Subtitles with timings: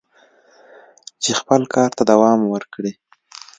[1.23, 2.91] چې خپل کار ته دوام ورکړي."